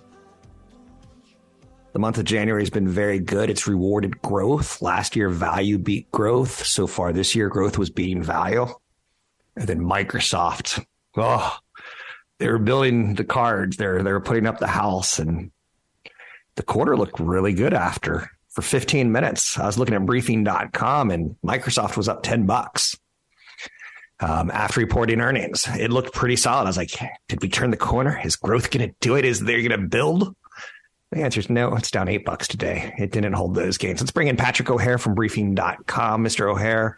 [1.94, 3.50] The month of January has been very good.
[3.50, 4.82] It's rewarded growth.
[4.82, 6.66] Last year, value beat growth.
[6.66, 8.68] So far this year, growth was beating value.
[9.56, 11.58] And then Microsoft, oh,
[12.40, 13.78] they were building the cards.
[13.78, 15.52] They're they're putting up the house, and
[16.56, 19.58] the quarter looked really good after for 15 minutes.
[19.58, 22.98] I was looking at briefing.com and Microsoft was up 10 bucks
[24.20, 25.68] um, after reporting earnings.
[25.68, 26.64] It looked pretty solid.
[26.64, 26.92] I was like,
[27.28, 28.20] did we turn the corner?
[28.24, 29.26] Is growth going to do it?
[29.26, 30.36] Is they're going to build?
[31.12, 31.76] The answer is no.
[31.76, 32.94] It's down eight bucks today.
[32.98, 34.02] It didn't hold those gains.
[34.02, 36.24] Let's bring in Patrick O'Hare from briefing.com.
[36.24, 36.52] Mr.
[36.52, 36.98] O'Hare,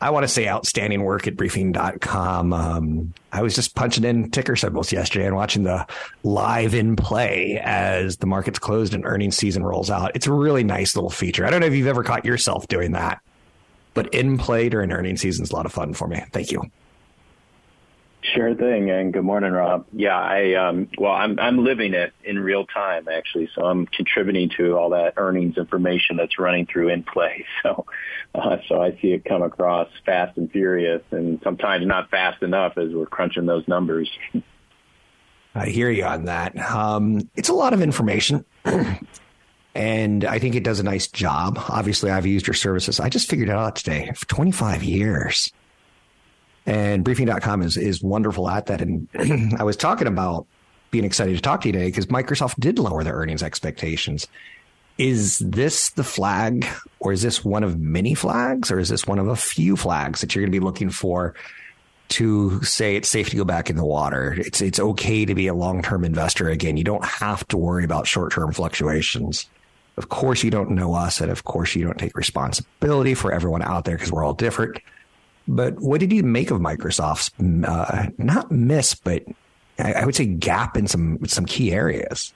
[0.00, 2.52] I want to say outstanding work at briefing.com.
[2.52, 5.86] Um, I was just punching in ticker symbols yesterday and watching the
[6.22, 10.12] live in play as the markets closed and earnings season rolls out.
[10.14, 11.46] It's a really nice little feature.
[11.46, 13.20] I don't know if you've ever caught yourself doing that.
[13.96, 16.22] But in play during earnings season is a lot of fun for me.
[16.30, 16.62] Thank you.
[18.34, 19.86] Sure thing, and good morning, Rob.
[19.92, 24.50] Yeah, I um, well, I'm I'm living it in real time actually, so I'm contributing
[24.58, 27.44] to all that earnings information that's running through in play.
[27.62, 27.86] So,
[28.34, 32.76] uh, so I see it come across fast and furious, and sometimes not fast enough
[32.76, 34.10] as we're crunching those numbers.
[35.54, 36.56] I hear you on that.
[36.58, 38.44] Um, it's a lot of information.
[39.76, 41.58] And I think it does a nice job.
[41.68, 42.98] Obviously, I've used your services.
[42.98, 45.52] I just figured it out today for 25 years.
[46.64, 48.80] And briefing.com is, is wonderful at that.
[48.80, 49.06] And
[49.58, 50.46] I was talking about
[50.90, 54.26] being excited to talk to you today because Microsoft did lower their earnings expectations.
[54.96, 56.66] Is this the flag,
[56.98, 60.22] or is this one of many flags, or is this one of a few flags
[60.22, 61.34] that you're going to be looking for
[62.08, 64.34] to say it's safe to go back in the water?
[64.38, 66.78] It's it's okay to be a long term investor again.
[66.78, 69.46] You don't have to worry about short term fluctuations.
[69.96, 73.62] Of course, you don't know us, and of course, you don't take responsibility for everyone
[73.62, 74.78] out there because we're all different.
[75.48, 77.30] But what did you make of Microsoft's
[77.66, 79.24] uh, not miss, but
[79.78, 82.34] I, I would say gap in some some key areas?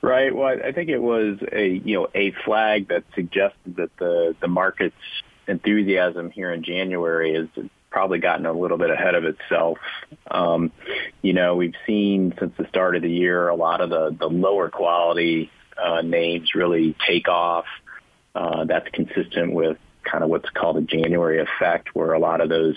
[0.00, 0.34] Right.
[0.34, 4.48] Well, I think it was a you know a flag that suggested that the the
[4.48, 4.96] market's
[5.46, 7.48] enthusiasm here in January has
[7.92, 9.78] probably gotten a little bit ahead of itself.
[10.30, 10.72] Um,
[11.20, 14.28] you know, we've seen since the start of the year a lot of the the
[14.28, 17.66] lower quality uh, names really take off.
[18.34, 19.76] Uh, that's consistent with
[20.10, 22.76] kind of what's called a January effect, where a lot of those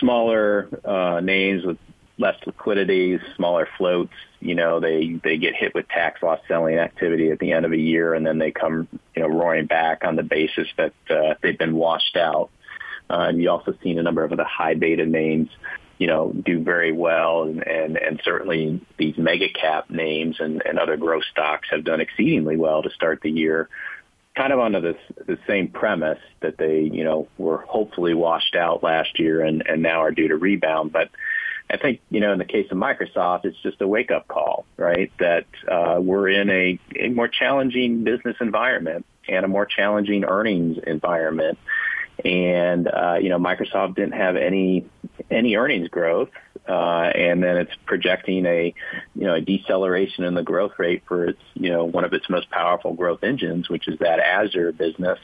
[0.00, 1.76] smaller uh, names with
[2.18, 7.30] less liquidity, smaller floats, you know, they they get hit with tax loss selling activity
[7.30, 10.16] at the end of a year, and then they come, you know, roaring back on
[10.16, 12.50] the basis that uh, they've been washed out.
[13.10, 15.48] Uh, and you also seen a number of the high beta names,
[15.98, 20.78] you know, do very well, and and, and certainly these mega cap names and, and
[20.78, 23.68] other growth stocks have done exceedingly well to start the year
[24.36, 28.84] kind of under this the same premise that they you know were hopefully washed out
[28.84, 31.10] last year and and now are due to rebound but
[31.70, 34.64] I think, you know, in the case of Microsoft, it's just a wake up call,
[34.76, 35.12] right?
[35.18, 40.78] That uh, we're in a, a more challenging business environment and a more challenging earnings
[40.86, 41.58] environment.
[42.24, 44.86] And, uh, you know, Microsoft didn't have any,
[45.30, 46.30] any earnings growth.
[46.68, 48.74] Uh, and then it's projecting a,
[49.14, 52.28] you know, a deceleration in the growth rate for its, you know, one of its
[52.28, 55.18] most powerful growth engines, which is that Azure business.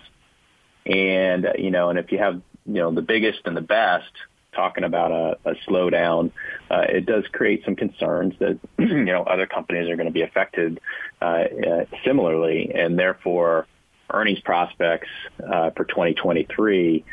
[0.87, 4.11] And, you know, and if you have, you know, the biggest and the best
[4.55, 6.31] talking about a, a slowdown,
[6.71, 10.23] uh, it does create some concerns that you know other companies are going to be
[10.23, 10.81] affected
[11.21, 13.67] uh, uh, similarly, and therefore
[14.11, 15.09] earnings prospects
[15.43, 17.05] uh, for 2023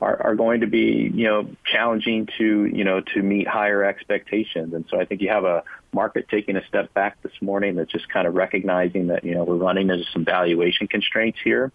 [0.00, 4.74] are, are going to be you know challenging to you know to meet higher expectations.
[4.74, 7.90] And so I think you have a market taking a step back this morning that's
[7.90, 11.72] just kind of recognizing that you know we're running into some valuation constraints here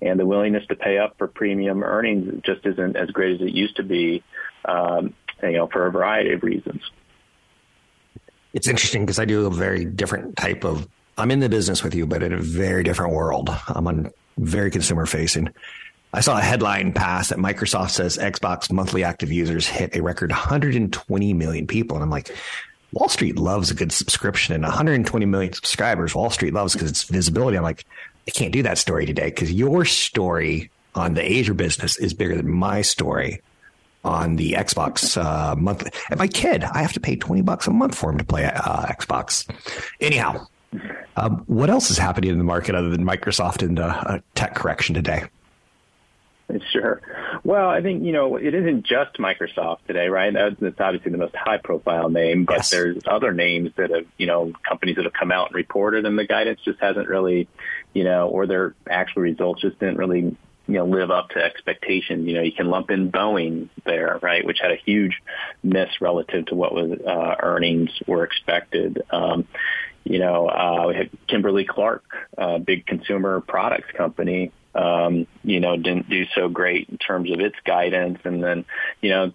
[0.00, 3.52] and the willingness to pay up for premium earnings just isn't as great as it
[3.52, 4.22] used to be
[4.64, 6.82] um, you know, for a variety of reasons.
[8.52, 10.88] It's interesting because I do a very different type of.
[11.18, 13.50] I'm in the business with you, but in a very different world.
[13.66, 15.52] I'm on very consumer facing.
[16.12, 20.30] I saw a headline pass that Microsoft says Xbox monthly active users hit a record
[20.30, 22.34] 120 million people, and I'm like,
[22.92, 26.14] Wall Street loves a good subscription, and 120 million subscribers.
[26.14, 27.58] Wall Street loves because it's visibility.
[27.58, 27.84] I'm like,
[28.26, 32.36] I can't do that story today because your story on the Azure business is bigger
[32.36, 33.42] than my story
[34.04, 35.90] on the Xbox uh, monthly.
[36.10, 38.44] And my kid, I have to pay 20 bucks a month for him to play
[38.46, 39.46] uh, Xbox.
[40.00, 40.46] Anyhow,
[41.16, 44.54] um, what else is happening in the market other than Microsoft and uh, a tech
[44.54, 45.24] correction today?
[46.72, 47.02] Sure.
[47.44, 50.32] Well, I think, you know, it isn't just Microsoft today, right?
[50.32, 52.70] That's obviously the most high profile name, but yes.
[52.70, 56.18] there's other names that have, you know, companies that have come out and reported and
[56.18, 57.48] the guidance just hasn't really,
[57.92, 60.36] you know, or their actual results just didn't really
[60.68, 62.26] you know, live up to expectations.
[62.26, 65.22] You know, you can lump in Boeing there, right, which had a huge
[65.62, 69.02] miss relative to what was uh, earnings were expected.
[69.10, 69.48] Um,
[70.04, 72.04] you know, uh, we had Kimberly Clark,
[72.36, 77.40] uh, big consumer products company, um, you know, didn't do so great in terms of
[77.40, 78.18] its guidance.
[78.24, 78.64] And then,
[79.00, 79.32] you know,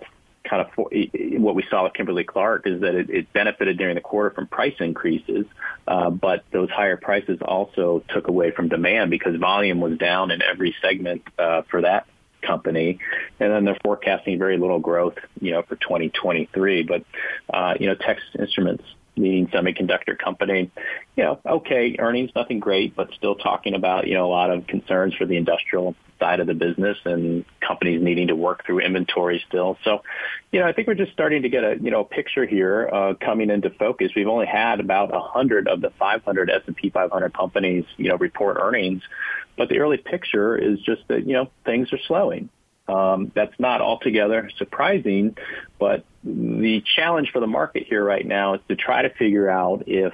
[0.49, 4.01] kind of what we saw with Kimberly Clark is that it, it benefited during the
[4.01, 5.45] quarter from price increases,
[5.87, 10.41] uh, but those higher prices also took away from demand because volume was down in
[10.41, 12.07] every segment uh, for that
[12.41, 12.99] company,
[13.39, 16.83] and then they're forecasting very little growth, you know, for 2023.
[16.83, 17.05] But
[17.53, 18.83] uh, you know, Texas Instruments
[19.15, 20.71] leading semiconductor company.
[21.15, 24.67] You know, okay, earnings, nothing great, but still talking about, you know, a lot of
[24.67, 29.43] concerns for the industrial side of the business and companies needing to work through inventory
[29.47, 29.77] still.
[29.83, 30.03] So,
[30.51, 33.13] you know, I think we're just starting to get a, you know, picture here uh,
[33.15, 34.11] coming into focus.
[34.15, 39.03] We've only had about 100 of the 500 S&P 500 companies, you know, report earnings,
[39.57, 42.49] but the early picture is just that, you know, things are slowing.
[42.87, 45.37] Um, that's not altogether surprising,
[45.79, 49.83] but the challenge for the market here right now is to try to figure out
[49.87, 50.13] if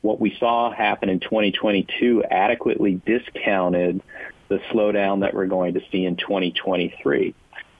[0.00, 4.02] what we saw happen in 2022 adequately discounted
[4.48, 7.34] the slowdown that we're going to see in 2023.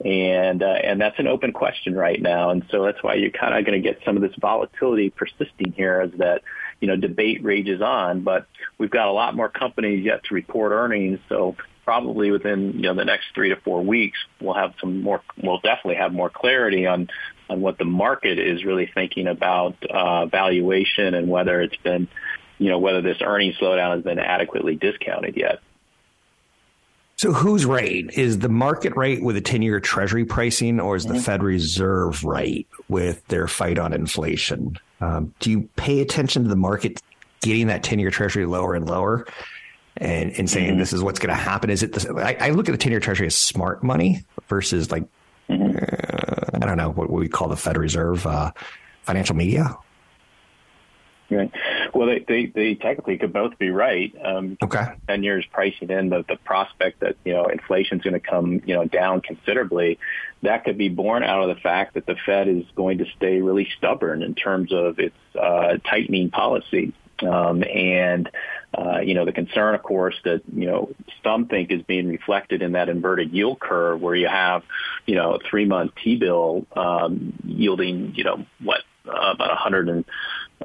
[0.04, 3.56] And uh, and that's an open question right now, and so that's why you're kind
[3.56, 6.42] of going to get some of this volatility persisting here as that
[6.80, 8.22] you know debate rages on.
[8.22, 8.46] But
[8.78, 12.94] we've got a lot more companies yet to report earnings, so probably within you know
[12.94, 15.22] the next three to four weeks, we'll have some more.
[15.42, 17.08] We'll definitely have more clarity on
[17.50, 22.08] on what the market is really thinking about uh, valuation and whether it's been
[22.58, 25.60] you know, whether this earnings slowdown has been adequately discounted yet.
[27.16, 28.06] So who's right?
[28.14, 31.22] Is the market right with a 10 year treasury pricing or is the mm-hmm.
[31.22, 34.76] Fed Reserve right with their fight on inflation?
[35.00, 37.00] Um, do you pay attention to the market
[37.40, 39.26] getting that 10 year treasury lower and lower
[39.96, 40.78] and, and saying mm-hmm.
[40.78, 41.70] this is what's going to happen?
[41.70, 44.90] Is it, this, I, I, look at the 10 year treasury as smart money versus
[44.90, 45.04] like,
[45.48, 45.76] mm-hmm.
[45.76, 48.50] uh, I don't know what we call the Fed Reserve, uh,
[49.04, 49.76] financial media.
[51.30, 51.50] Right.
[51.94, 54.12] Well, they, they, they technically could both be right.
[54.22, 54.94] Um, okay.
[55.06, 58.74] Ten years pricing in the, the prospect that you know inflation's going to come you
[58.74, 59.98] know down considerably.
[60.42, 63.40] That could be born out of the fact that the Fed is going to stay
[63.40, 66.92] really stubborn in terms of its uh, tightening policy.
[67.22, 68.28] Um, and
[68.76, 70.90] uh, you know the concern, of course, that you know
[71.22, 74.64] some think is being reflected in that inverted yield curve, where you have
[75.06, 79.88] you know a three month T bill um, yielding you know what uh, about 100
[79.88, 80.04] and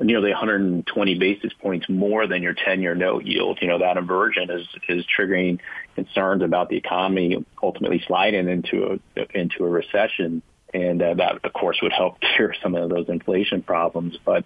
[0.02, 3.60] nearly 120 basis points more than your 10-year note yield.
[3.62, 5.60] You know, that inversion is, is triggering
[5.96, 10.42] concerns about the economy ultimately sliding into a, into a recession.
[10.74, 14.18] And uh, that, of course, would help cure some of those inflation problems.
[14.24, 14.46] But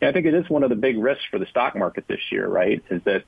[0.00, 2.48] I think it is one of the big risks for the stock market this year,
[2.48, 2.82] right?
[2.90, 3.24] Is that,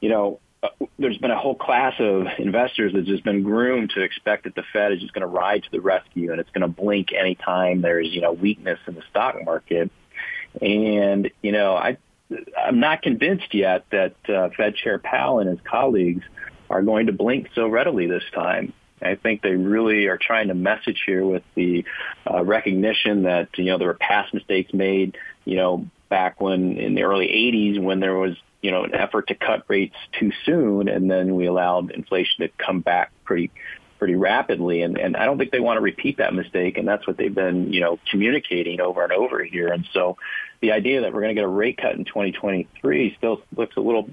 [0.00, 4.00] you know, uh, there's been a whole class of investors that's just been groomed to
[4.00, 6.62] expect that the Fed is just going to ride to the rescue and it's going
[6.62, 9.90] to blink anytime there's, you know, weakness in the stock market.
[10.60, 11.96] And, you know, I,
[12.58, 16.24] I'm not convinced yet that uh, Fed Chair Powell and his colleagues
[16.70, 18.72] are going to blink so readily this time.
[19.00, 21.84] I think they really are trying to message here with the
[22.28, 26.94] uh, recognition that, you know, there were past mistakes made, you know, back when in
[26.94, 30.88] the early 80s when there was, you know, an effort to cut rates too soon
[30.88, 33.50] and then we allowed inflation to come back pretty
[34.02, 34.82] pretty rapidly.
[34.82, 36.76] And, and I don't think they want to repeat that mistake.
[36.76, 39.68] And that's what they've been, you know, communicating over and over here.
[39.68, 40.16] And so
[40.60, 43.80] the idea that we're going to get a rate cut in 2023 still looks a
[43.80, 44.10] little,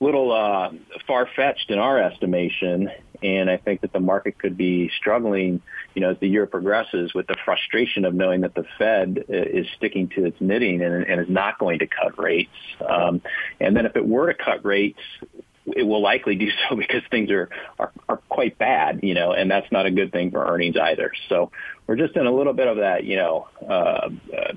[0.00, 0.70] little uh,
[1.06, 2.90] far-fetched in our estimation.
[3.22, 5.60] And I think that the market could be struggling,
[5.94, 9.66] you know, as the year progresses with the frustration of knowing that the Fed is
[9.76, 12.48] sticking to its knitting and, and is not going to cut rates.
[12.88, 13.20] Um,
[13.60, 15.00] and then if it were to cut rates,
[15.76, 17.48] it will likely do so because things are,
[17.78, 21.12] are, are quite bad, you know, and that's not a good thing for earnings either.
[21.28, 21.50] So
[21.86, 24.52] we're just in a little bit of that, you know, uh, uh,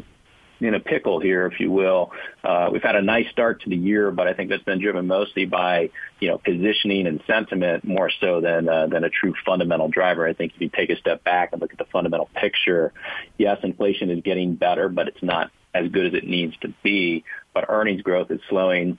[0.61, 2.11] in a pickle here, if you will.
[2.43, 5.07] Uh, we've had a nice start to the year, but I think that's been driven
[5.07, 5.89] mostly by
[6.19, 10.27] you know positioning and sentiment more so than uh, than a true fundamental driver.
[10.27, 12.93] I think if you take a step back and look at the fundamental picture,
[13.37, 17.23] yes, inflation is getting better, but it's not as good as it needs to be.
[17.53, 18.97] But earnings growth is slowing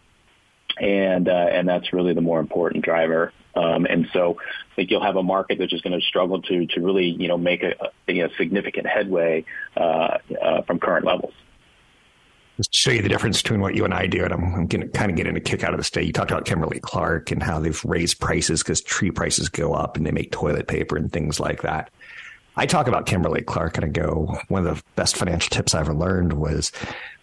[0.78, 3.32] and uh, and that's really the more important driver.
[3.54, 6.66] Um, and so I think you'll have a market that's just going to struggle to
[6.66, 7.74] to really you know make a,
[8.08, 9.44] a significant headway
[9.76, 11.34] uh, uh, from current levels.
[12.58, 14.88] Just show you the difference between what you and I do, and I'm, I'm to
[14.88, 16.06] kind of getting a kick out of the state.
[16.06, 19.96] You talked about Kimberly Clark and how they've raised prices because tree prices go up
[19.96, 21.90] and they make toilet paper and things like that.
[22.56, 25.80] I talk about Kimberly Clark and I go, one of the best financial tips I
[25.80, 26.70] ever learned was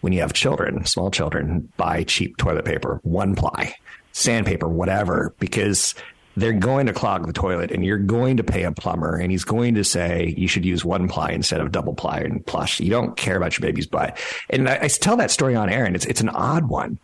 [0.00, 3.74] when you have children, small children, buy cheap toilet paper, one ply,
[4.12, 5.94] sandpaper, whatever, because
[6.36, 9.44] they're going to clog the toilet and you're going to pay a plumber and he's
[9.44, 12.80] going to say you should use one ply instead of double ply and plush.
[12.80, 14.18] You don't care about your baby's butt.
[14.48, 16.98] And I, I tell that story on air and it's, it's an odd one,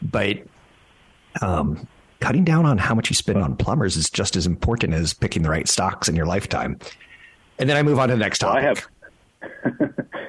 [0.00, 0.38] but,
[1.42, 1.86] um,
[2.20, 5.42] cutting down on how much you spend on plumbers is just as important as picking
[5.42, 6.78] the right stocks in your lifetime.
[7.58, 8.54] And then I move on to the next topic.
[8.54, 8.86] Well, I have.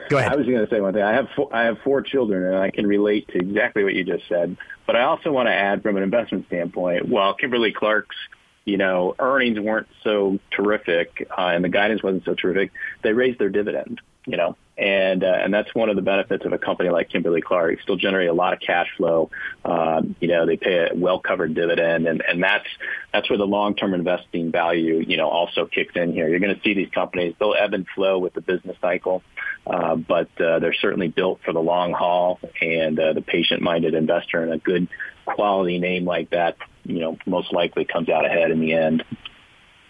[0.10, 0.32] Go ahead.
[0.34, 1.04] I was going to say one thing.
[1.04, 4.04] I have four, I have four children, and I can relate to exactly what you
[4.04, 4.58] just said.
[4.86, 8.16] But I also want to add, from an investment standpoint, while Kimberly Clark's
[8.66, 12.72] you know earnings weren't so terrific uh, and the guidance wasn't so terrific,
[13.02, 14.02] they raised their dividend.
[14.26, 17.42] You know, and uh, and that's one of the benefits of a company like Kimberly
[17.42, 17.72] Clark.
[17.72, 19.30] You still generate a lot of cash flow.
[19.66, 22.68] Um, you know, they pay a well covered dividend, and and that's
[23.12, 26.28] that's where the long term investing value you know also kicks in here.
[26.28, 29.24] You're going to see these companies they'll ebb and flow with the business cycle,
[29.66, 33.96] uh, but uh, they're certainly built for the long haul, and uh, the patient minded
[33.96, 34.88] investor and a good
[35.26, 36.56] quality name like that,
[36.86, 39.04] you know, most likely comes out ahead in the end.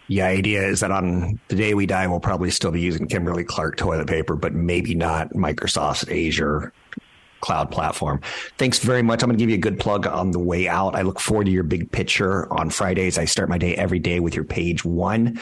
[0.08, 3.44] The idea is that on the day we die, we'll probably still be using Kimberly
[3.44, 6.72] Clark toilet paper, but maybe not Microsoft's Azure
[7.42, 8.22] cloud platform.
[8.58, 9.22] Thanks very much.
[9.22, 10.96] I'm going to give you a good plug on the way out.
[10.96, 13.18] I look forward to your big picture on Fridays.
[13.18, 15.40] I start my day every day with your page one.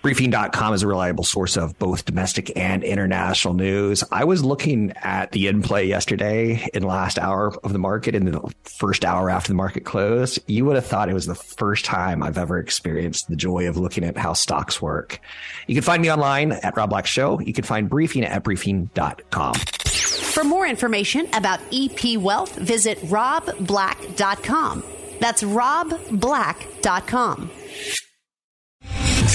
[0.00, 4.04] Briefing.com is a reliable source of both domestic and international news.
[4.12, 8.14] I was looking at the in play yesterday in the last hour of the market
[8.14, 10.38] in the first hour after the market closed.
[10.46, 13.76] You would have thought it was the first time I've ever experienced the joy of
[13.76, 15.18] looking at how stocks work.
[15.66, 17.40] You can find me online at Rob Black Show.
[17.40, 19.54] You can find briefing at briefing.com.
[19.54, 24.84] For more information about EP Wealth, visit robblack.com.
[25.18, 27.50] That's robblack.com.